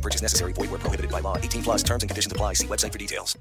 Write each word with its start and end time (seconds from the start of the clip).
No 0.00 0.02
purchase 0.02 0.22
necessary. 0.22 0.54
Void 0.54 0.70
where 0.70 0.80
prohibited 0.80 1.10
by 1.10 1.20
law. 1.20 1.36
18 1.36 1.62
plus 1.62 1.82
terms 1.82 2.02
and 2.02 2.10
conditions 2.10 2.32
apply. 2.32 2.54
See 2.54 2.66
website 2.66 2.92
for 2.92 2.98
details. 2.98 3.38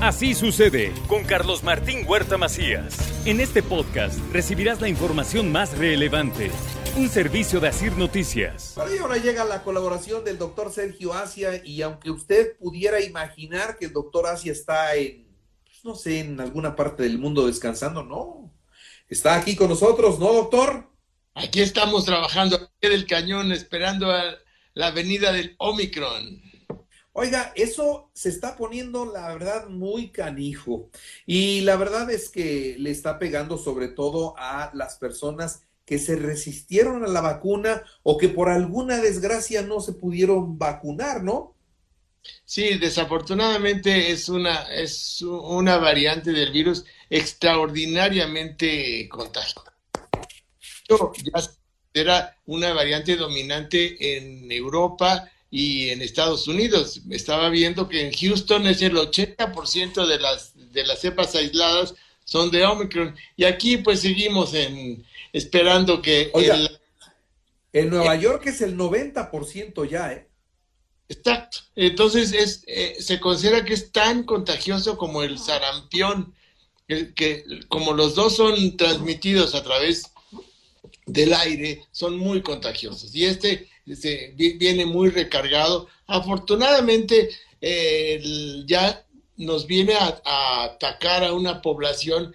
Así 0.00 0.34
sucede 0.34 0.92
con 1.06 1.22
Carlos 1.22 1.62
Martín 1.62 2.04
Huerta 2.08 2.36
Macías. 2.36 2.96
En 3.24 3.40
este 3.40 3.62
podcast 3.62 4.18
recibirás 4.32 4.80
la 4.80 4.88
información 4.88 5.52
más 5.52 5.78
relevante. 5.78 6.50
Un 6.96 7.08
servicio 7.08 7.60
de 7.60 7.68
Asir 7.68 7.92
Noticias. 7.96 8.72
Para 8.74 8.90
ello 8.90 9.02
ahora 9.02 9.18
llega 9.18 9.44
la 9.44 9.62
colaboración 9.62 10.24
del 10.24 10.38
doctor 10.38 10.72
Sergio 10.72 11.12
Asia 11.12 11.62
y 11.64 11.82
aunque 11.82 12.10
usted 12.10 12.56
pudiera 12.58 13.00
imaginar 13.00 13.76
que 13.78 13.84
el 13.84 13.92
doctor 13.92 14.26
Asia 14.26 14.50
está 14.50 14.96
en, 14.96 15.28
pues, 15.62 15.84
no 15.84 15.94
sé, 15.94 16.20
en 16.20 16.40
alguna 16.40 16.74
parte 16.74 17.04
del 17.04 17.18
mundo 17.18 17.46
descansando, 17.46 18.02
no. 18.02 18.52
Está 19.08 19.36
aquí 19.36 19.54
con 19.54 19.68
nosotros, 19.68 20.18
¿no, 20.18 20.32
doctor? 20.32 20.90
Aquí 21.34 21.60
estamos 21.60 22.04
trabajando 22.04 22.58
pie 22.80 22.90
del 22.90 23.06
cañón, 23.06 23.52
esperando 23.52 24.10
a 24.10 24.36
la 24.74 24.90
venida 24.90 25.32
del 25.32 25.54
Omicron. 25.58 26.42
Oiga, 27.14 27.52
eso 27.56 28.10
se 28.14 28.30
está 28.30 28.56
poniendo, 28.56 29.04
la 29.04 29.28
verdad, 29.28 29.68
muy 29.68 30.10
canijo. 30.10 30.88
Y 31.26 31.60
la 31.60 31.76
verdad 31.76 32.10
es 32.10 32.30
que 32.30 32.76
le 32.78 32.90
está 32.90 33.18
pegando 33.18 33.58
sobre 33.58 33.88
todo 33.88 34.34
a 34.38 34.70
las 34.72 34.96
personas 34.96 35.62
que 35.84 35.98
se 35.98 36.16
resistieron 36.16 37.04
a 37.04 37.08
la 37.08 37.20
vacuna 37.20 37.82
o 38.02 38.16
que 38.16 38.28
por 38.28 38.48
alguna 38.48 38.96
desgracia 38.98 39.62
no 39.62 39.80
se 39.80 39.92
pudieron 39.92 40.58
vacunar, 40.58 41.22
¿no? 41.22 41.54
Sí, 42.44 42.78
desafortunadamente 42.78 44.10
es 44.10 44.28
una, 44.28 44.62
es 44.72 45.20
una 45.22 45.76
variante 45.78 46.30
del 46.30 46.52
virus 46.52 46.84
extraordinariamente 47.10 49.08
contagiosa. 49.08 49.74
Ya 50.88 51.40
era 51.94 52.36
una 52.46 52.72
variante 52.72 53.16
dominante 53.16 54.16
en 54.16 54.50
Europa 54.50 55.30
y 55.50 55.90
en 55.90 56.00
Estados 56.02 56.48
Unidos. 56.48 57.02
Estaba 57.10 57.50
viendo 57.50 57.88
que 57.88 58.06
en 58.06 58.12
Houston 58.12 58.66
es 58.66 58.80
el 58.82 58.96
80% 58.96 60.06
de 60.06 60.18
las, 60.18 60.52
de 60.72 60.84
las 60.84 61.00
cepas 61.00 61.34
aisladas 61.34 61.94
son 62.24 62.50
de 62.50 62.64
Omicron. 62.64 63.14
Y 63.36 63.44
aquí 63.44 63.76
pues 63.76 64.00
seguimos 64.00 64.54
en, 64.54 65.04
esperando 65.32 66.00
que... 66.00 66.30
Oiga, 66.32 66.56
en 67.74 67.90
Nueva 67.90 68.16
York 68.16 68.46
es 68.46 68.60
el 68.60 68.76
90% 68.76 69.88
ya, 69.88 70.12
¿eh? 70.12 70.28
Exacto. 71.08 71.58
Entonces 71.74 72.32
es, 72.32 72.64
eh, 72.66 72.96
se 73.00 73.20
considera 73.20 73.64
que 73.64 73.74
es 73.74 73.92
tan 73.92 74.24
contagioso 74.24 74.96
como 74.96 75.22
el 75.22 75.38
sarampión, 75.38 76.34
que, 76.88 77.14
que 77.14 77.44
como 77.68 77.92
los 77.92 78.14
dos 78.14 78.36
son 78.36 78.76
transmitidos 78.76 79.54
a 79.54 79.62
través 79.62 80.11
del 81.06 81.34
aire, 81.34 81.84
son 81.90 82.18
muy 82.18 82.42
contagiosos. 82.42 83.14
Y 83.14 83.24
este 83.24 83.68
se, 83.94 84.32
viene 84.36 84.86
muy 84.86 85.10
recargado. 85.10 85.88
Afortunadamente, 86.06 87.30
eh, 87.60 88.22
ya 88.66 89.04
nos 89.36 89.66
viene 89.66 89.94
a, 89.94 90.64
atacar 90.64 91.24
a 91.24 91.32
una 91.32 91.60
población 91.62 92.32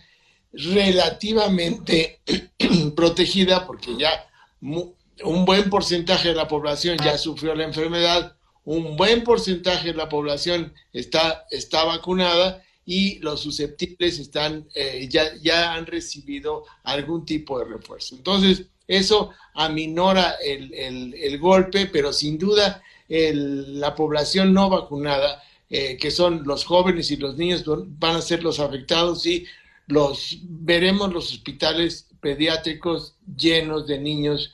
relativamente 0.51 2.21
protegida, 2.95 3.65
porque 3.65 3.95
ya 3.97 4.27
un 4.61 5.45
buen 5.45 5.69
porcentaje 5.69 6.29
de 6.29 6.35
la 6.35 6.47
población 6.47 6.97
ya 7.03 7.17
sufrió 7.17 7.55
la 7.55 7.63
enfermedad, 7.63 8.35
un 8.65 8.97
buen 8.97 9.23
porcentaje 9.23 9.89
de 9.89 9.93
la 9.93 10.09
población 10.09 10.73
está, 10.91 11.45
está 11.51 11.85
vacunada 11.85 12.63
y 12.89 13.19
los 13.19 13.41
susceptibles 13.41 14.17
están, 14.17 14.65
eh, 14.73 15.09
ya, 15.11 15.35
ya 15.41 15.73
han 15.73 15.85
recibido 15.85 16.63
algún 16.83 17.25
tipo 17.25 17.59
de 17.59 17.65
refuerzo. 17.65 18.15
Entonces, 18.15 18.63
eso 18.87 19.31
aminora 19.53 20.35
el, 20.41 20.73
el, 20.73 21.37
golpe, 21.37 21.87
pero 21.87 22.13
sin 22.13 22.37
duda 22.37 22.81
la 23.09 23.93
población 23.93 24.53
no 24.53 24.69
vacunada, 24.69 25.43
eh, 25.69 25.97
que 25.97 26.11
son 26.11 26.43
los 26.45 26.63
jóvenes 26.63 27.11
y 27.11 27.17
los 27.17 27.35
niños, 27.35 27.65
van 27.99 28.15
a 28.15 28.21
ser 28.21 28.41
los 28.41 28.61
afectados 28.61 29.25
y 29.25 29.45
los 29.87 30.37
veremos 30.43 31.11
los 31.11 31.33
hospitales 31.33 32.07
pediátricos 32.21 33.15
llenos 33.35 33.85
de 33.85 33.99
niños 33.99 34.53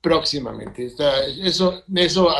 próximamente. 0.00 0.86
eso, 1.44 1.84
eso 1.94 2.30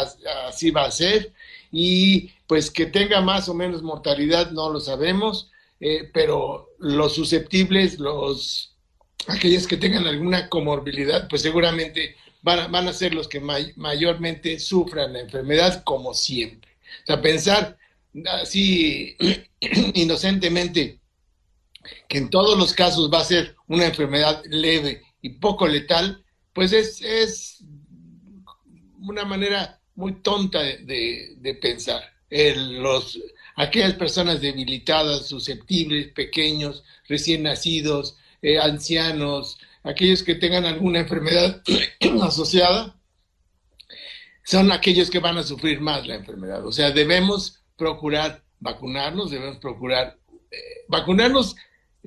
así 0.48 0.72
va 0.72 0.86
a 0.86 0.90
ser 0.90 1.32
y 1.70 2.30
pues 2.46 2.70
que 2.70 2.86
tenga 2.86 3.20
más 3.20 3.48
o 3.48 3.54
menos 3.54 3.82
mortalidad 3.82 4.50
no 4.50 4.70
lo 4.70 4.80
sabemos, 4.80 5.50
eh, 5.78 6.10
pero 6.12 6.70
los 6.78 7.14
susceptibles, 7.14 7.98
los 7.98 8.76
aquellos 9.26 9.66
que 9.66 9.76
tengan 9.76 10.06
alguna 10.06 10.48
comorbilidad, 10.48 11.28
pues 11.28 11.42
seguramente 11.42 12.16
van 12.42 12.88
a, 12.88 12.92
ser 12.92 13.14
los 13.14 13.28
que 13.28 13.40
mayormente 13.40 14.58
sufran 14.58 15.12
la 15.12 15.20
enfermedad, 15.20 15.82
como 15.84 16.14
siempre. 16.14 16.70
O 17.02 17.06
sea, 17.06 17.20
pensar 17.20 17.76
así 18.40 19.16
inocentemente 19.94 21.00
que 22.08 22.18
en 22.18 22.30
todos 22.30 22.58
los 22.58 22.72
casos 22.72 23.10
va 23.12 23.20
a 23.20 23.24
ser 23.24 23.56
una 23.68 23.86
enfermedad 23.86 24.42
leve 24.46 25.02
y 25.22 25.30
poco 25.30 25.66
letal, 25.66 26.24
pues 26.52 26.72
es, 26.72 27.00
es 27.02 27.64
una 29.00 29.24
manera 29.24 29.79
muy 30.00 30.14
tonta 30.14 30.60
de, 30.62 31.58
pensar. 31.60 32.02
los, 32.30 33.20
aquellas 33.54 33.94
personas 33.94 34.40
debilitadas, 34.40 35.28
susceptibles, 35.28 36.08
pequeños, 36.08 36.82
recién 37.06 37.42
nacidos, 37.42 38.16
eh, 38.40 38.58
ancianos, 38.58 39.58
aquellos 39.82 40.22
que 40.22 40.34
tengan 40.34 40.64
alguna 40.64 41.00
enfermedad 41.00 41.62
asociada, 42.22 42.96
son 44.42 44.72
aquellos 44.72 45.10
que 45.10 45.18
van 45.18 45.36
a 45.36 45.42
sufrir 45.42 45.80
más 45.80 46.06
la 46.06 46.14
enfermedad. 46.14 46.66
O 46.66 46.72
sea, 46.72 46.90
debemos 46.90 47.60
procurar 47.76 48.42
vacunarnos, 48.58 49.30
debemos 49.30 49.58
procurar 49.58 50.18
eh, 50.50 50.56
vacunarnos 50.88 51.56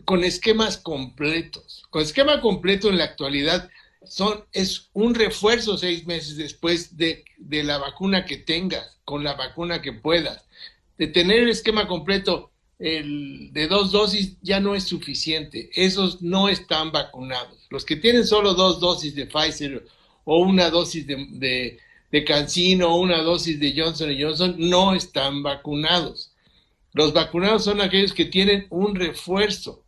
con 0.03 0.23
esquemas 0.23 0.77
completos. 0.77 1.83
Con 1.91 2.01
esquema 2.01 2.41
completo 2.41 2.89
en 2.89 2.97
la 2.97 3.05
actualidad 3.05 3.69
son, 4.05 4.45
es 4.51 4.89
un 4.93 5.15
refuerzo 5.15 5.77
seis 5.77 6.05
meses 6.05 6.37
después 6.37 6.97
de, 6.97 7.25
de 7.37 7.63
la 7.63 7.77
vacuna 7.77 8.25
que 8.25 8.37
tengas, 8.37 8.97
con 9.05 9.23
la 9.23 9.33
vacuna 9.33 9.81
que 9.81 9.93
puedas. 9.93 10.45
De 10.97 11.07
tener 11.07 11.39
el 11.39 11.49
esquema 11.49 11.87
completo 11.87 12.51
el 12.79 13.53
de 13.53 13.67
dos 13.67 13.91
dosis 13.91 14.37
ya 14.41 14.59
no 14.59 14.75
es 14.75 14.83
suficiente. 14.83 15.69
Esos 15.73 16.21
no 16.21 16.49
están 16.49 16.91
vacunados. 16.91 17.65
Los 17.69 17.85
que 17.85 17.95
tienen 17.95 18.25
solo 18.25 18.53
dos 18.55 18.79
dosis 18.79 19.15
de 19.15 19.25
Pfizer 19.25 19.85
o 20.25 20.39
una 20.39 20.69
dosis 20.69 21.07
de, 21.07 21.27
de, 21.31 21.79
de 22.11 22.23
CanSino 22.25 22.93
o 22.93 22.99
una 22.99 23.21
dosis 23.21 23.59
de 23.59 23.73
Johnson 23.75 24.13
Johnson 24.19 24.55
no 24.57 24.93
están 24.93 25.43
vacunados. 25.43 26.31
Los 26.93 27.13
vacunados 27.13 27.63
son 27.63 27.79
aquellos 27.79 28.13
que 28.13 28.25
tienen 28.25 28.67
un 28.69 28.95
refuerzo. 28.95 29.83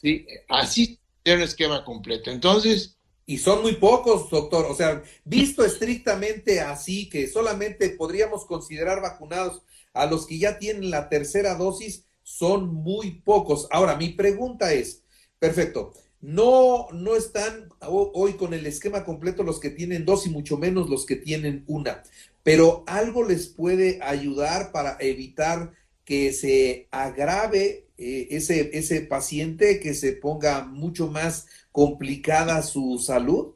¿sí? 0.00 0.26
Así 0.48 0.98
esquema 1.36 1.84
completo. 1.84 2.30
Entonces, 2.30 2.96
y 3.26 3.38
son 3.38 3.60
muy 3.60 3.74
pocos, 3.74 4.30
doctor. 4.30 4.66
O 4.70 4.74
sea, 4.74 5.02
visto 5.24 5.64
estrictamente 5.64 6.60
así, 6.60 7.08
que 7.10 7.26
solamente 7.28 7.90
podríamos 7.90 8.46
considerar 8.46 9.02
vacunados 9.02 9.62
a 9.92 10.06
los 10.06 10.26
que 10.26 10.38
ya 10.38 10.58
tienen 10.58 10.90
la 10.90 11.08
tercera 11.08 11.54
dosis 11.54 12.04
son 12.22 12.72
muy 12.72 13.20
pocos. 13.20 13.68
Ahora, 13.70 13.96
mi 13.96 14.10
pregunta 14.10 14.72
es, 14.72 15.02
perfecto, 15.38 15.92
no, 16.20 16.88
no 16.92 17.16
están 17.16 17.68
hoy 17.80 18.34
con 18.34 18.54
el 18.54 18.66
esquema 18.66 19.04
completo 19.04 19.42
los 19.42 19.60
que 19.60 19.70
tienen 19.70 20.04
dos 20.04 20.26
y 20.26 20.30
mucho 20.30 20.56
menos 20.56 20.88
los 20.90 21.06
que 21.06 21.16
tienen 21.16 21.64
una, 21.66 22.02
pero 22.42 22.82
algo 22.86 23.24
les 23.24 23.46
puede 23.46 24.00
ayudar 24.02 24.72
para 24.72 24.96
evitar 25.00 25.72
que 26.08 26.32
se 26.32 26.88
agrave 26.90 27.90
eh, 27.98 28.28
ese, 28.30 28.70
ese 28.72 29.02
paciente, 29.02 29.78
que 29.78 29.92
se 29.92 30.14
ponga 30.14 30.64
mucho 30.64 31.08
más 31.08 31.44
complicada 31.70 32.62
su 32.62 32.98
salud? 32.98 33.48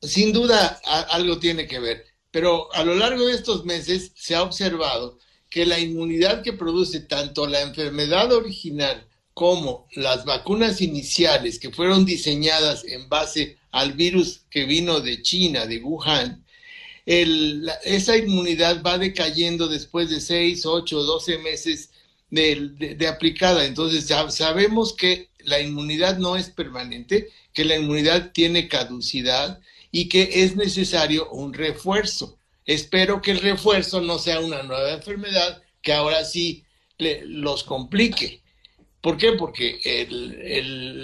Sin 0.00 0.32
duda 0.32 0.80
algo 1.10 1.38
tiene 1.38 1.66
que 1.66 1.78
ver, 1.78 2.02
pero 2.30 2.72
a 2.72 2.82
lo 2.82 2.94
largo 2.94 3.26
de 3.26 3.34
estos 3.34 3.66
meses 3.66 4.10
se 4.14 4.34
ha 4.34 4.42
observado 4.42 5.18
que 5.50 5.66
la 5.66 5.78
inmunidad 5.78 6.42
que 6.42 6.54
produce 6.54 7.00
tanto 7.00 7.46
la 7.46 7.60
enfermedad 7.60 8.32
original 8.32 9.06
como 9.34 9.86
las 9.92 10.24
vacunas 10.24 10.80
iniciales 10.80 11.58
que 11.58 11.72
fueron 11.72 12.06
diseñadas 12.06 12.84
en 12.84 13.10
base 13.10 13.58
al 13.70 13.92
virus 13.92 14.46
que 14.48 14.64
vino 14.64 15.00
de 15.00 15.20
China, 15.20 15.66
de 15.66 15.82
Wuhan, 15.82 16.42
esa 17.06 18.16
inmunidad 18.16 18.82
va 18.82 18.98
decayendo 18.98 19.68
después 19.68 20.10
de 20.10 20.20
6, 20.20 20.66
8, 20.66 21.02
12 21.02 21.38
meses 21.38 21.90
de, 22.30 23.06
aplicada. 23.08 23.64
Entonces 23.64 24.08
ya 24.08 24.28
sabemos 24.30 24.92
que 24.92 25.28
la 25.38 25.60
inmunidad 25.60 26.18
no 26.18 26.36
es 26.36 26.50
permanente, 26.50 27.28
que 27.52 27.64
la 27.64 27.76
inmunidad 27.76 28.32
tiene 28.32 28.66
caducidad 28.68 29.60
y 29.92 30.08
que 30.08 30.42
es 30.42 30.56
necesario 30.56 31.30
un 31.30 31.54
refuerzo. 31.54 32.38
Espero 32.64 33.22
que 33.22 33.30
el 33.30 33.40
refuerzo 33.40 34.00
no 34.00 34.18
sea 34.18 34.40
una 34.40 34.64
nueva 34.64 34.92
enfermedad 34.92 35.62
que 35.80 35.92
ahora 35.92 36.24
sí 36.24 36.64
los 36.98 37.62
complique. 37.62 38.42
¿Por 39.00 39.16
qué? 39.16 39.32
Porque 39.32 39.78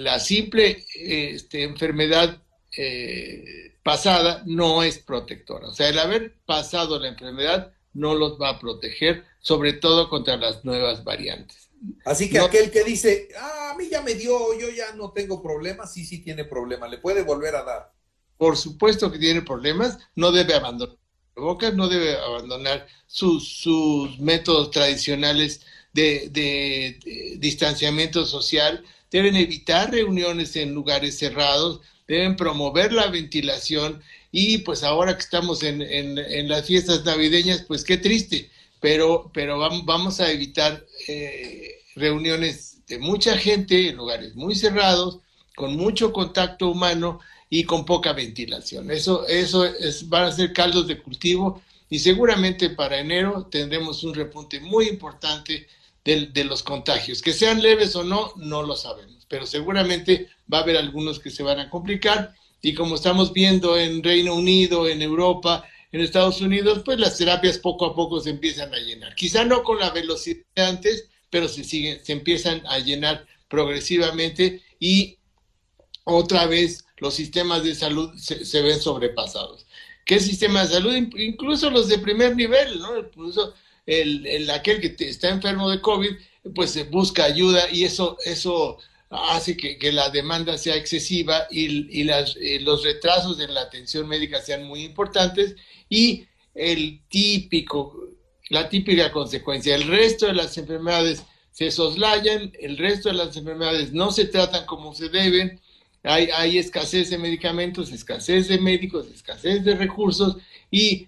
la 0.03 0.19
simple 0.19 0.85
este, 0.93 1.63
enfermedad 1.63 2.41
eh, 2.75 3.72
pasada 3.83 4.43
no 4.45 4.83
es 4.83 4.99
protectora. 4.99 5.67
O 5.67 5.73
sea, 5.73 5.89
el 5.89 5.99
haber 5.99 6.35
pasado 6.45 6.99
la 6.99 7.09
enfermedad 7.09 7.73
no 7.93 8.15
los 8.15 8.41
va 8.41 8.49
a 8.49 8.59
proteger, 8.59 9.23
sobre 9.39 9.73
todo 9.73 10.09
contra 10.09 10.37
las 10.37 10.65
nuevas 10.65 11.03
variantes. 11.03 11.69
Así 12.05 12.29
que 12.29 12.39
aquel 12.39 12.71
que 12.71 12.83
dice, 12.83 13.27
ah, 13.37 13.71
a 13.73 13.77
mí 13.77 13.89
ya 13.89 14.01
me 14.01 14.15
dio, 14.15 14.57
yo 14.57 14.69
ya 14.69 14.93
no 14.95 15.11
tengo 15.11 15.43
problemas, 15.43 15.93
sí, 15.93 16.05
sí 16.05 16.19
tiene 16.19 16.45
problemas, 16.45 16.89
le 16.89 16.97
puede 16.97 17.23
volver 17.23 17.55
a 17.55 17.63
dar. 17.63 17.93
Por 18.37 18.57
supuesto 18.57 19.11
que 19.11 19.19
tiene 19.19 19.41
problemas, 19.41 19.99
no 20.15 20.31
debe 20.31 20.53
abandonar 20.53 20.97
bocas, 21.35 21.73
no 21.73 21.87
debe 21.87 22.15
abandonar 22.17 22.87
sus, 23.07 23.47
sus 23.47 24.19
métodos 24.19 24.71
tradicionales 24.71 25.65
de, 25.93 26.29
de, 26.31 27.37
distanciamiento 27.37 28.25
social, 28.25 28.83
deben 29.11 29.35
evitar 29.35 29.91
reuniones 29.91 30.55
en 30.55 30.73
lugares 30.73 31.17
cerrados, 31.17 31.81
deben 32.07 32.35
promover 32.35 32.93
la 32.93 33.07
ventilación 33.07 34.01
y 34.31 34.59
pues 34.59 34.83
ahora 34.83 35.15
que 35.15 35.23
estamos 35.23 35.63
en, 35.63 35.81
en, 35.81 36.49
las 36.49 36.65
fiestas 36.65 37.05
navideñas, 37.05 37.63
pues 37.67 37.83
qué 37.83 37.97
triste, 37.97 38.49
pero, 38.79 39.29
pero 39.33 39.59
vamos 39.59 40.19
a 40.19 40.31
evitar 40.31 40.83
eh, 41.07 41.79
reuniones 41.95 42.85
de 42.87 42.97
mucha 42.97 43.37
gente 43.37 43.89
en 43.89 43.97
lugares 43.97 44.35
muy 44.35 44.55
cerrados, 44.55 45.19
con 45.55 45.77
mucho 45.77 46.11
contacto 46.11 46.69
humano 46.69 47.19
y 47.49 47.63
con 47.63 47.85
poca 47.85 48.13
ventilación. 48.13 48.89
Eso, 48.89 49.27
eso 49.27 49.65
es, 49.65 50.09
van 50.09 50.23
a 50.23 50.31
ser 50.31 50.51
caldos 50.51 50.87
de 50.87 50.99
cultivo 50.99 51.61
y 51.89 51.99
seguramente 51.99 52.71
para 52.71 52.99
enero 52.99 53.47
tendremos 53.51 54.03
un 54.03 54.15
repunte 54.15 54.59
muy 54.59 54.87
importante 54.87 55.67
de, 56.03 56.25
de, 56.25 56.43
los 56.43 56.63
contagios. 56.63 57.21
Que 57.21 57.33
sean 57.33 57.61
leves 57.61 57.95
o 57.95 58.03
no, 58.03 58.33
no 58.37 58.63
lo 58.63 58.75
sabemos, 58.75 59.22
pero 59.33 59.47
seguramente 59.47 60.29
va 60.53 60.59
a 60.59 60.61
haber 60.61 60.77
algunos 60.77 61.19
que 61.19 61.31
se 61.31 61.41
van 61.41 61.59
a 61.59 61.67
complicar 61.71 62.35
y 62.61 62.75
como 62.75 62.93
estamos 62.93 63.33
viendo 63.33 63.79
en 63.79 64.03
Reino 64.03 64.35
Unido, 64.35 64.87
en 64.87 65.01
Europa, 65.01 65.67
en 65.91 66.01
Estados 66.01 66.39
Unidos, 66.39 66.83
pues 66.85 66.99
las 66.99 67.17
terapias 67.17 67.57
poco 67.57 67.87
a 67.87 67.95
poco 67.95 68.19
se 68.19 68.29
empiezan 68.29 68.71
a 68.71 68.77
llenar. 68.77 69.15
Quizá 69.15 69.43
no 69.43 69.63
con 69.63 69.79
la 69.79 69.89
velocidad 69.89 70.45
de 70.55 70.61
antes, 70.61 71.09
pero 71.31 71.47
se, 71.47 71.63
siguen, 71.63 72.05
se 72.05 72.11
empiezan 72.11 72.61
a 72.67 72.77
llenar 72.77 73.25
progresivamente 73.47 74.61
y 74.79 75.17
otra 76.03 76.45
vez 76.45 76.85
los 76.97 77.15
sistemas 77.15 77.63
de 77.63 77.73
salud 77.73 78.11
se, 78.15 78.61
ven 78.61 78.79
sobrepasados. 78.79 79.65
¿Qué 80.05 80.19
sistema 80.19 80.61
de 80.61 80.75
salud? 80.75 80.93
Incluso 80.93 81.71
los 81.71 81.87
de 81.87 81.97
primer 81.97 82.35
nivel, 82.35 82.77
¿no? 82.77 82.99
Incluso 82.99 83.55
el, 83.87 84.27
el 84.27 84.47
aquel 84.51 84.79
que 84.79 84.95
está 85.05 85.29
enfermo 85.29 85.71
de 85.71 85.81
COVID, 85.81 86.11
pues 86.53 86.87
busca 86.91 87.23
ayuda 87.23 87.67
y 87.71 87.83
eso, 87.83 88.15
eso 88.25 88.77
hace 89.13 89.55
que, 89.55 89.77
que 89.77 89.91
la 89.91 90.09
demanda 90.09 90.57
sea 90.57 90.75
excesiva 90.75 91.47
y, 91.51 91.99
y 91.99 92.03
las, 92.03 92.35
eh, 92.37 92.59
los 92.61 92.83
retrasos 92.83 93.39
en 93.39 93.53
la 93.53 93.61
atención 93.61 94.07
médica 94.07 94.41
sean 94.41 94.63
muy 94.63 94.83
importantes 94.83 95.55
y 95.89 96.25
el 96.55 97.01
típico, 97.09 98.09
la 98.49 98.69
típica 98.69 99.11
consecuencia, 99.11 99.75
el 99.75 99.87
resto 99.87 100.27
de 100.27 100.33
las 100.33 100.57
enfermedades 100.57 101.23
se 101.51 101.69
soslayan, 101.71 102.51
el 102.59 102.77
resto 102.77 103.09
de 103.09 103.15
las 103.15 103.35
enfermedades 103.37 103.93
no 103.93 104.11
se 104.11 104.25
tratan 104.25 104.65
como 104.65 104.93
se 104.93 105.09
deben, 105.09 105.59
hay, 106.03 106.29
hay 106.35 106.57
escasez 106.57 107.09
de 107.09 107.17
medicamentos, 107.17 107.91
escasez 107.91 108.47
de 108.47 108.59
médicos, 108.59 109.07
escasez 109.07 109.63
de 109.63 109.75
recursos 109.75 110.37
y 110.69 111.07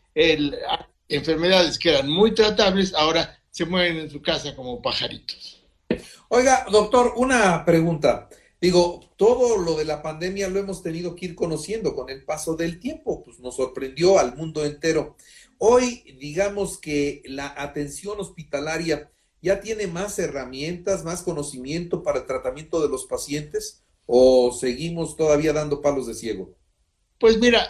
enfermedades 1.10 1.78
que 1.78 1.90
eran 1.90 2.10
muy 2.10 2.34
tratables 2.34 2.94
ahora 2.94 3.40
se 3.52 3.66
mueren 3.66 3.98
en 3.98 4.10
su 4.10 4.22
casa 4.22 4.56
como 4.56 4.82
pajaritos. 4.82 5.65
Oiga, 6.30 6.66
doctor, 6.72 7.14
una 7.18 7.64
pregunta. 7.66 8.30
Digo, 8.60 9.12
todo 9.16 9.58
lo 9.58 9.76
de 9.76 9.86
la 9.86 10.02
pandemia 10.02 10.50
lo 10.50 10.60
hemos 10.60 10.82
tenido 10.82 11.16
que 11.16 11.28
ir 11.28 11.36
conociendo 11.36 11.96
con 11.96 12.10
el 12.10 12.26
paso 12.26 12.56
del 12.56 12.80
tiempo, 12.80 13.24
pues 13.24 13.40
nos 13.40 13.58
sorprendió 13.58 14.18
al 14.18 14.36
mundo 14.36 14.66
entero. 14.66 15.16
Hoy, 15.58 16.18
digamos 16.20 16.78
que 16.80 17.22
la 17.26 17.54
atención 17.58 18.20
hospitalaria 18.20 19.12
ya 19.42 19.62
tiene 19.62 19.88
más 19.88 20.18
herramientas, 20.18 21.04
más 21.04 21.22
conocimiento 21.22 22.02
para 22.02 22.20
el 22.20 22.26
tratamiento 22.26 22.82
de 22.82 22.90
los 22.90 23.06
pacientes 23.06 23.84
o 24.08 24.52
seguimos 24.52 25.16
todavía 25.16 25.54
dando 25.54 25.82
palos 25.82 26.08
de 26.08 26.16
ciego? 26.16 26.56
Pues 27.20 27.38
mira, 27.40 27.68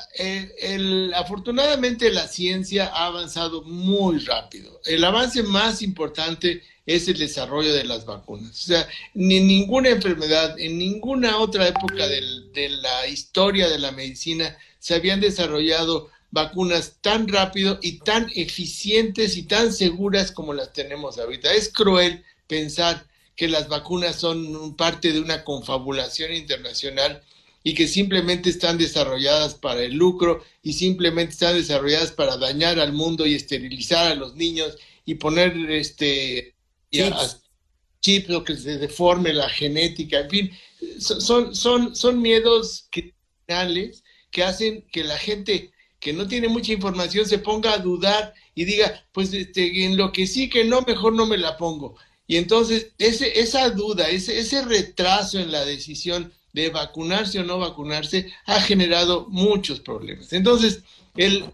afortunadamente 1.16 2.12
la 2.12 2.28
ciencia 2.28 2.88
ha 2.88 3.08
avanzado 3.08 3.63
muy 3.63 4.19
rápido. 4.19 4.80
El 4.86 5.04
avance 5.04 5.44
más 5.44 5.81
importante 5.81 6.62
es 6.86 7.08
el 7.08 7.18
desarrollo 7.18 7.74
de 7.74 7.84
las 7.84 8.06
vacunas. 8.06 8.52
O 8.52 8.68
sea, 8.68 8.88
ni 9.14 9.40
ninguna 9.40 9.90
enfermedad, 9.90 10.60
en 10.60 10.78
ninguna 10.78 11.38
otra 11.38 11.68
época 11.68 12.08
de 12.08 12.70
la 12.70 13.08
historia 13.08 13.70
de 13.70 13.80
la 13.80 13.92
medicina 13.92 14.58
se 14.80 14.94
habían 14.94 15.20
desarrollado 15.20 16.10
vacunas 16.32 16.98
tan 17.02 17.28
rápido 17.28 17.80
y 17.82 18.00
tan 18.00 18.30
eficientes 18.36 19.38
y 19.38 19.44
tan 19.44 19.74
seguras 19.74 20.32
como 20.32 20.54
las 20.54 20.74
tenemos 20.74 21.18
ahorita. 21.18 21.54
Es 21.54 21.70
cruel 21.70 22.24
pensar 22.48 23.06
que 23.36 23.48
las 23.48 23.68
vacunas 23.68 24.18
son 24.18 24.76
parte 24.76 25.12
de 25.12 25.20
una 25.20 25.44
confabulación 25.44 26.34
internacional 26.34 27.22
y 27.64 27.74
que 27.74 27.88
simplemente 27.88 28.50
están 28.50 28.78
desarrolladas 28.78 29.56
para 29.56 29.82
el 29.82 29.94
lucro 29.96 30.44
y 30.62 30.74
simplemente 30.74 31.34
están 31.34 31.56
desarrolladas 31.56 32.12
para 32.12 32.38
dañar 32.38 32.80
al 32.80 32.94
mundo 32.94 33.26
y 33.26 33.34
esterilizar 33.34 34.12
a 34.12 34.16
los 34.16 34.36
niños 34.36 34.78
y 35.06 35.16
poner 35.16 35.56
este 35.72 36.55
chips, 36.92 38.30
o 38.30 38.44
que 38.44 38.56
se 38.56 38.78
deforme 38.78 39.34
la 39.34 39.50
genética, 39.50 40.20
en 40.20 40.30
fin, 40.30 40.52
son, 41.00 41.56
son, 41.56 41.96
son 41.96 42.22
miedos 42.22 42.88
criminales 42.92 44.04
que 44.32 44.44
hacen 44.44 44.86
que 44.92 45.04
la 45.04 45.18
gente 45.18 45.72
que 46.00 46.14
no 46.14 46.28
tiene 46.28 46.48
mucha 46.48 46.72
información 46.72 47.26
se 47.26 47.40
ponga 47.40 47.74
a 47.74 47.80
dudar 47.80 48.34
y 48.54 48.66
diga, 48.66 49.04
pues 49.12 49.34
este, 49.34 49.86
en 49.86 49.98
lo 49.98 50.12
que 50.12 50.28
sí 50.28 50.50
que 50.50 50.64
no, 50.64 50.82
mejor 50.82 51.14
no 51.14 51.26
me 51.26 51.38
la 51.38 51.58
pongo. 51.58 51.96
Y 52.28 52.38
entonces 52.38 52.92
ese, 52.98 53.39
esa 53.39 53.70
duda, 53.70 54.10
ese, 54.10 54.38
ese 54.38 54.63
retraso 54.63 55.39
en 55.39 55.51
la 55.51 55.65
decisión 55.65 56.32
de 56.54 56.70
vacunarse 56.70 57.39
o 57.39 57.44
no 57.44 57.60
vacunarse 57.60 58.32
ha 58.46 58.62
generado 58.62 59.27
muchos 59.30 59.80
problemas. 59.80 60.32
Entonces, 60.32 60.84
el, 61.15 61.46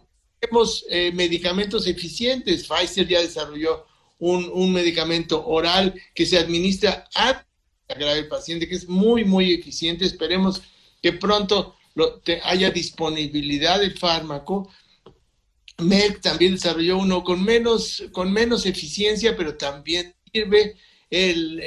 tenemos 0.42 0.86
eh, 0.90 1.12
medicamentos 1.14 1.88
eficientes. 1.88 2.68
Pfizer 2.68 3.08
ya 3.08 3.22
desarrolló 3.22 3.86
un, 4.22 4.72
medicamento 4.72 5.46
oral 5.46 6.00
que 6.14 6.26
se 6.26 6.38
administra 6.38 7.10
a 7.16 7.46
grave 7.90 8.24
paciente, 8.26 8.68
que 8.68 8.76
es 8.76 8.88
muy, 8.88 9.26
muy 9.26 9.52
eficiente. 9.52 10.06
Esperemos 10.06 10.62
que 11.02 11.14
pronto 11.14 11.76
haya 12.44 12.70
disponibilidad 12.70 13.80
del 13.80 13.98
fármaco. 13.98 14.70
Merck 15.80 16.22
también 16.22 16.54
desarrolló 16.54 17.00
uno 17.00 17.24
con 17.24 17.44
menos, 17.44 18.04
con 18.12 18.32
menos 18.32 18.66
eficiencia, 18.68 19.36
pero 19.36 19.58
también 19.58 20.14
sirve 20.32 20.78
el, 21.10 21.60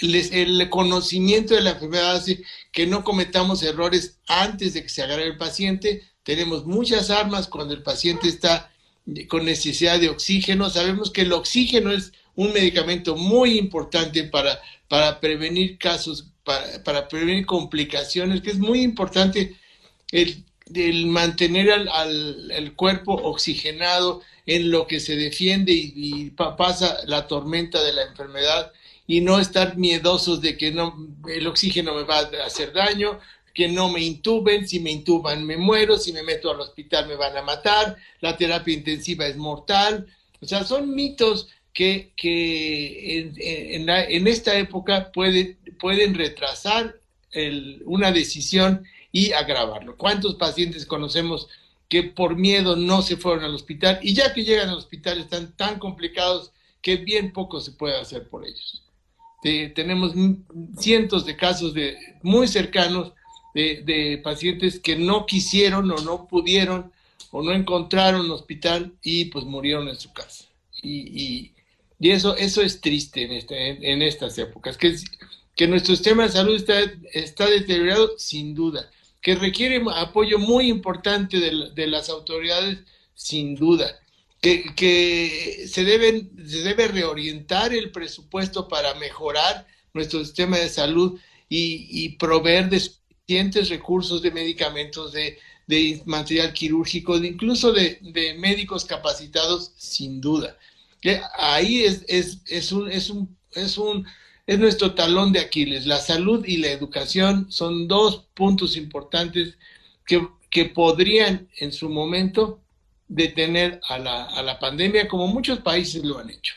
el, 0.00 0.68
conocimiento 0.68 1.54
de 1.54 1.62
la 1.62 1.70
enfermedad 1.70 2.16
hace 2.16 2.42
que 2.70 2.86
no 2.86 3.02
cometamos 3.02 3.62
errores 3.62 4.18
antes 4.26 4.74
de 4.74 4.82
que 4.82 4.90
se 4.90 5.02
agarre 5.02 5.24
el 5.24 5.38
paciente. 5.38 6.02
Tenemos 6.22 6.66
muchas 6.66 7.08
armas 7.08 7.48
cuando 7.48 7.72
el 7.72 7.82
paciente 7.82 8.28
está 8.28 8.71
con 9.28 9.44
necesidad 9.44 10.00
de 10.00 10.08
oxígeno. 10.08 10.70
Sabemos 10.70 11.10
que 11.10 11.22
el 11.22 11.32
oxígeno 11.32 11.92
es 11.92 12.12
un 12.34 12.52
medicamento 12.52 13.16
muy 13.16 13.58
importante 13.58 14.24
para, 14.24 14.60
para 14.88 15.20
prevenir 15.20 15.78
casos, 15.78 16.28
para, 16.44 16.82
para 16.84 17.08
prevenir 17.08 17.46
complicaciones, 17.46 18.40
que 18.40 18.50
es 18.50 18.58
muy 18.58 18.80
importante 18.80 19.56
el, 20.10 20.44
el 20.74 21.06
mantener 21.06 21.70
al, 21.70 21.88
al 21.88 22.50
el 22.50 22.74
cuerpo 22.74 23.14
oxigenado 23.14 24.22
en 24.46 24.70
lo 24.70 24.86
que 24.86 25.00
se 25.00 25.16
defiende 25.16 25.72
y, 25.72 26.30
pasa 26.30 26.98
la 27.06 27.26
tormenta 27.26 27.82
de 27.82 27.92
la 27.92 28.02
enfermedad 28.02 28.72
y 29.06 29.20
no 29.20 29.38
estar 29.38 29.76
miedosos 29.76 30.40
de 30.40 30.56
que 30.56 30.70
no, 30.72 30.96
el 31.28 31.46
oxígeno 31.46 31.94
me 31.94 32.04
va 32.04 32.18
a 32.18 32.46
hacer 32.46 32.72
daño, 32.72 33.18
que 33.54 33.68
no 33.68 33.90
me 33.90 34.00
intuben, 34.00 34.66
si 34.66 34.80
me 34.80 34.90
intuban 34.90 35.44
me 35.44 35.56
muero, 35.56 35.98
si 35.98 36.12
me 36.12 36.22
meto 36.22 36.50
al 36.50 36.60
hospital 36.60 37.06
me 37.08 37.16
van 37.16 37.36
a 37.36 37.42
matar, 37.42 37.96
la 38.20 38.36
terapia 38.36 38.74
intensiva 38.74 39.26
es 39.26 39.36
mortal. 39.36 40.06
O 40.40 40.46
sea, 40.46 40.64
son 40.64 40.94
mitos 40.94 41.48
que, 41.72 42.12
que 42.16 43.18
en, 43.18 43.88
en, 43.88 44.26
esta 44.26 44.58
época 44.58 45.12
pueden, 45.12 45.58
pueden 45.78 46.14
retrasar 46.14 46.96
una 47.84 48.12
decisión 48.12 48.84
y 49.10 49.32
agravarlo. 49.32 49.96
¿Cuántos 49.96 50.34
pacientes 50.34 50.84
conocemos 50.84 51.48
que 51.92 52.02
por 52.02 52.36
miedo 52.36 52.74
no 52.74 53.02
se 53.02 53.18
fueron 53.18 53.44
al 53.44 53.54
hospital 53.54 53.98
y 54.02 54.14
ya 54.14 54.32
que 54.32 54.44
llegan 54.44 54.70
al 54.70 54.78
hospital 54.78 55.18
están 55.20 55.54
tan 55.56 55.78
complicados 55.78 56.50
que 56.80 56.96
bien 56.96 57.34
poco 57.34 57.60
se 57.60 57.72
puede 57.72 58.00
hacer 58.00 58.30
por 58.30 58.46
ellos. 58.46 58.82
tenemos 59.74 60.14
cientos 60.78 61.26
de 61.26 61.36
casos 61.36 61.74
de 61.74 61.98
muy 62.22 62.48
cercanos 62.48 63.12
de, 63.54 64.20
pacientes 64.22 64.80
que 64.80 64.96
no 64.96 65.26
quisieron 65.26 65.90
o 65.90 65.96
no 65.98 66.26
pudieron 66.26 66.92
o 67.30 67.42
no 67.42 67.52
encontraron 67.52 68.30
hospital 68.30 68.92
y 69.02 69.26
pues 69.26 69.44
murieron 69.44 69.88
en 69.88 69.96
su 69.96 70.12
casa. 70.12 70.44
Y, 70.82 71.52
y, 72.00 72.10
eso, 72.10 72.36
eso 72.36 72.62
es 72.62 72.80
triste 72.80 73.22
en, 73.22 73.32
este, 73.32 73.92
en, 73.92 74.02
estas 74.02 74.36
épocas, 74.36 74.76
que, 74.76 74.96
que 75.54 75.68
nuestro 75.68 75.94
sistema 75.94 76.24
de 76.24 76.30
salud 76.30 76.56
está, 76.56 76.80
está 77.12 77.46
deteriorado 77.46 78.18
sin 78.18 78.54
duda, 78.54 78.90
que 79.20 79.36
requiere 79.36 79.80
apoyo 79.94 80.38
muy 80.40 80.68
importante 80.68 81.38
de, 81.38 81.70
de 81.72 81.86
las 81.86 82.10
autoridades 82.10 82.80
sin 83.14 83.54
duda, 83.54 84.00
que, 84.40 84.74
que, 84.74 85.66
se, 85.68 85.84
deben, 85.84 86.32
se 86.44 86.62
debe 86.62 86.88
reorientar 86.88 87.72
el 87.72 87.92
presupuesto 87.92 88.66
para 88.66 88.94
mejorar 88.94 89.68
nuestro 89.94 90.24
sistema 90.24 90.58
de 90.58 90.68
salud 90.68 91.20
y, 91.48 91.86
y 91.88 92.16
proveer 92.16 92.68
de 92.68 92.82
suficientes 93.22 93.68
recursos 93.68 94.22
de 94.22 94.30
medicamentos, 94.30 95.12
de, 95.12 95.38
material 96.04 96.52
quirúrgico, 96.52 97.18
de 97.18 97.28
incluso 97.28 97.72
de, 97.72 97.98
médicos 98.38 98.84
capacitados, 98.84 99.72
sin 99.76 100.20
duda. 100.20 100.58
Ahí 101.38 101.84
es, 101.84 102.04
es, 102.08 102.42
es, 102.46 102.72
un, 102.72 102.90
es, 102.90 103.10
un, 103.10 103.36
es, 103.52 103.78
un, 103.78 104.06
es 104.46 104.58
nuestro 104.58 104.94
talón 104.94 105.32
de 105.32 105.40
Aquiles. 105.40 105.86
La 105.86 105.98
salud 105.98 106.44
y 106.46 106.58
la 106.58 106.70
educación 106.70 107.50
son 107.50 107.88
dos 107.88 108.26
puntos 108.34 108.76
importantes 108.76 109.56
que, 110.06 110.28
que 110.50 110.66
podrían 110.66 111.48
en 111.58 111.72
su 111.72 111.88
momento 111.88 112.60
detener 113.08 113.80
a 113.88 113.98
la, 113.98 114.24
a 114.24 114.42
la 114.42 114.58
pandemia, 114.58 115.08
como 115.08 115.26
muchos 115.26 115.60
países 115.60 116.04
lo 116.04 116.18
han 116.18 116.30
hecho. 116.30 116.54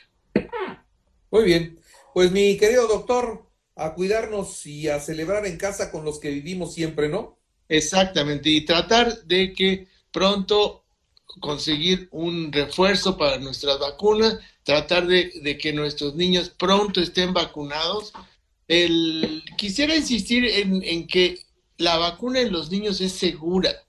Muy 1.31 1.43
bien. 1.43 1.79
Pues 2.13 2.31
mi 2.31 2.57
querido 2.57 2.87
doctor, 2.87 3.44
a 3.75 3.93
cuidarnos 3.93 4.65
y 4.65 4.87
a 4.87 4.99
celebrar 4.99 5.45
en 5.45 5.57
casa 5.57 5.91
con 5.91 6.05
los 6.05 6.19
que 6.19 6.29
vivimos 6.29 6.73
siempre, 6.73 7.09
¿no? 7.09 7.37
Exactamente, 7.67 8.49
y 8.49 8.61
tratar 8.61 9.23
de 9.23 9.53
que 9.53 9.87
pronto 10.11 10.85
conseguir 11.41 12.07
un 12.11 12.51
refuerzo 12.51 13.17
para 13.17 13.37
nuestras 13.37 13.79
vacunas, 13.79 14.39
tratar 14.63 15.07
de, 15.07 15.57
que 15.59 15.73
nuestros 15.73 16.15
niños 16.15 16.49
pronto 16.49 17.01
estén 17.01 17.33
vacunados. 17.33 18.13
El, 18.67 19.43
quisiera 19.57 19.95
insistir 19.95 20.45
en, 20.45 20.81
en, 20.83 21.07
que 21.07 21.39
la 21.77 21.97
vacuna 21.97 22.39
en 22.39 22.51
los 22.51 22.71
niños 22.71 23.01
es 23.01 23.11
segura. 23.11 23.83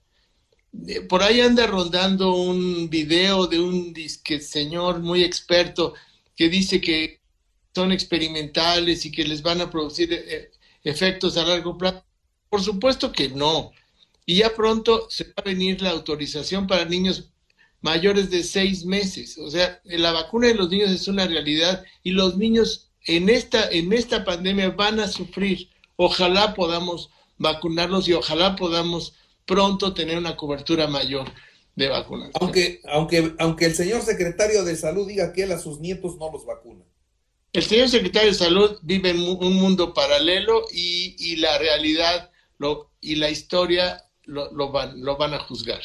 Por 1.09 1.23
ahí 1.23 1.41
anda 1.41 1.65
rondando 1.65 2.35
un 2.35 2.89
video 2.89 3.47
de 3.47 3.59
un 3.59 3.93
disque 3.93 4.39
señor 4.39 4.99
muy 4.99 5.23
experto 5.23 5.93
que 6.35 6.49
dice 6.49 6.79
que 6.79 7.21
son 7.77 7.91
experimentales 7.91 9.05
y 9.05 9.11
que 9.11 9.23
les 9.23 9.43
van 9.43 9.61
a 9.61 9.69
producir 9.69 10.11
eh, 10.11 10.49
efectos 10.83 11.37
a 11.37 11.45
largo 11.45 11.77
plazo. 11.77 12.03
Por 12.49 12.63
supuesto 12.63 13.11
que 13.11 13.29
no. 13.29 13.71
Y 14.25 14.37
ya 14.37 14.55
pronto 14.55 15.05
se 15.11 15.25
va 15.25 15.33
a 15.37 15.41
venir 15.43 15.79
la 15.83 15.91
autorización 15.91 16.65
para 16.65 16.85
niños 16.85 17.29
mayores 17.81 18.31
de 18.31 18.41
seis 18.41 18.83
meses. 18.83 19.37
O 19.37 19.51
sea, 19.51 19.79
la 19.83 20.11
vacuna 20.11 20.47
de 20.47 20.55
los 20.55 20.71
niños 20.71 20.89
es 20.89 21.07
una 21.07 21.27
realidad 21.27 21.83
y 22.01 22.11
los 22.11 22.35
niños 22.35 22.89
en 23.05 23.29
esta, 23.29 23.69
en 23.69 23.93
esta 23.93 24.25
pandemia 24.25 24.71
van 24.71 24.99
a 24.99 25.07
sufrir. 25.07 25.69
Ojalá 25.97 26.55
podamos 26.55 27.11
vacunarlos 27.37 28.07
y 28.07 28.13
ojalá 28.13 28.55
podamos 28.55 29.13
pronto 29.45 29.93
tener 29.93 30.17
una 30.17 30.35
cobertura 30.35 30.87
mayor 30.87 31.31
de 31.75 31.89
vacunas. 31.89 32.31
Aunque, 32.41 32.81
aunque, 32.91 33.35
aunque 33.37 33.65
el 33.65 33.75
señor 33.75 34.01
secretario 34.01 34.63
de 34.63 34.75
salud 34.75 35.07
diga 35.07 35.31
que 35.31 35.43
él 35.43 35.51
a 35.51 35.59
sus 35.59 35.79
nietos 35.79 36.17
no 36.17 36.31
los 36.31 36.43
vacuna. 36.43 36.83
El 37.53 37.63
señor 37.63 37.89
secretario 37.89 38.29
de 38.29 38.37
Salud 38.37 38.77
vive 38.83 39.09
en 39.09 39.19
un 39.21 39.55
mundo 39.55 39.93
paralelo 39.93 40.65
y, 40.71 41.37
la 41.37 41.57
realidad 41.57 42.31
lo, 42.57 42.91
y 42.99 43.15
la 43.15 43.29
historia 43.29 44.03
lo, 44.23 44.71
van, 44.71 45.01
lo 45.03 45.17
van 45.17 45.33
a 45.33 45.39
juzgar. 45.39 45.81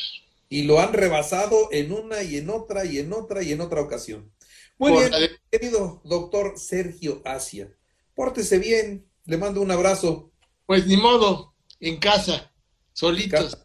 Y 0.49 0.65
lo 0.65 0.81
han 0.81 0.93
rebasado 0.93 1.69
en 1.71 1.93
una 1.93 2.23
y 2.23 2.37
en 2.37 2.51
otra 2.51 2.85
y 2.85 2.99
en 2.99 3.13
otra 3.13 3.43
y 3.43 3.53
en 3.53 3.61
otra 3.61 3.81
ocasión. 3.81 4.33
Muy 4.77 4.93
bien, 4.93 5.11
querido 5.51 6.03
doctor 6.05 6.59
Sergio 6.59 7.23
Asia. 7.25 7.73
Pórtese 8.15 8.59
bien, 8.59 9.07
le 9.25 9.39
mando 9.39 9.61
un 9.63 9.71
abrazo. 9.71 10.33
Pues 10.67 10.87
ni 10.87 10.97
modo, 10.97 11.55
en 11.81 11.99
casa, 11.99 12.53
solitos. 12.93 13.57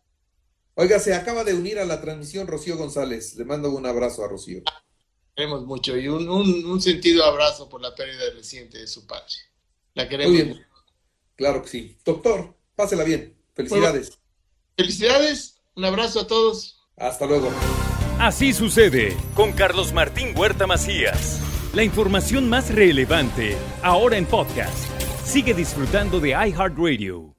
Oiga, 0.76 1.00
se 1.00 1.16
acaba 1.16 1.44
de 1.44 1.56
unir 1.56 1.80
a 1.80 1.86
la 1.86 2.00
transmisión 2.00 2.48
Rocío 2.48 2.78
González. 2.78 3.36
Le 3.36 3.46
mando 3.46 3.72
un 3.72 3.86
abrazo 3.86 4.24
a 4.24 4.28
Rocío 4.28 4.62
queremos 5.38 5.66
mucho 5.68 5.96
y 5.96 6.08
un, 6.08 6.28
un, 6.28 6.82
sentido 6.82 7.24
abrazo 7.24 7.70
por 7.70 7.80
la 7.80 7.94
pérdida 7.94 8.24
reciente 8.36 8.80
de 8.80 8.88
su 8.88 9.06
padre. 9.06 9.36
La 9.94 10.10
queremos. 10.10 10.34
Muy 10.34 10.44
bien. 10.44 10.66
Claro 11.36 11.62
que 11.62 11.70
sí. 11.70 11.98
Doctor, 12.04 12.56
pásela 12.76 13.04
bien. 13.04 13.38
Felicidades. 13.54 14.18
felicidades. 14.76 15.62
Un 15.76 15.86
abrazo 15.86 16.22
a 16.22 16.28
todos. 16.28 16.80
Hasta 16.98 17.28
luego. 17.28 17.52
Así 18.18 18.52
sucede 18.52 19.16
con 19.36 19.52
Carlos 19.52 19.94
Martín 19.94 20.36
Huerta 20.36 20.66
Macías. 20.66 21.40
La 21.76 21.84
información 21.84 22.50
más 22.50 22.74
relevante 22.74 23.56
ahora 23.84 24.18
en 24.18 24.26
podcast. 24.26 24.90
Sigue 25.24 25.54
disfrutando 25.54 26.20
de 26.20 26.30
iHeartRadio. 26.30 27.37